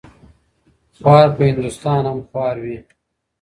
[0.97, 2.77] خوار په هندوستان هم خوار وي